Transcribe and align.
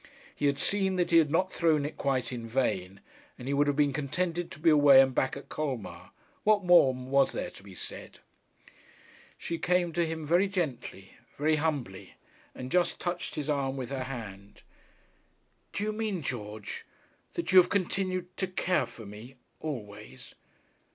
He 0.35 0.47
had 0.47 0.57
seen 0.57 0.95
that 0.95 1.11
he 1.11 1.19
had 1.19 1.29
not 1.29 1.53
thrown 1.53 1.85
it 1.85 1.95
quite 1.95 2.31
in 2.31 2.47
vain, 2.47 3.01
and 3.37 3.47
he 3.47 3.53
would 3.53 3.67
have 3.67 3.75
been 3.75 3.93
contented 3.93 4.49
to 4.49 4.57
be 4.59 4.71
away 4.71 4.99
and 4.99 5.13
back 5.13 5.37
at 5.37 5.47
Colmar. 5.47 6.09
What 6.43 6.63
more 6.63 6.91
was 6.91 7.33
there 7.33 7.51
to 7.51 7.61
be 7.61 7.75
said? 7.75 8.17
She 9.37 9.59
came 9.59 9.93
to 9.93 10.03
him 10.03 10.25
very 10.25 10.47
gently, 10.47 11.17
very 11.37 11.57
humbly, 11.57 12.15
and 12.55 12.71
just 12.71 12.99
touched 12.99 13.35
his 13.35 13.47
arm 13.47 13.77
with 13.77 13.91
her 13.91 14.05
hand. 14.05 14.63
'Do 15.71 15.83
you 15.83 15.93
mean, 15.93 16.23
George, 16.23 16.83
that 17.35 17.51
you 17.51 17.59
have 17.59 17.69
continued 17.69 18.35
to 18.37 18.47
care 18.47 18.87
for 18.87 19.05
me 19.05 19.35
always?' 19.59 20.33